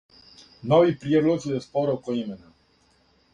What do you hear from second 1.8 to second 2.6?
око имена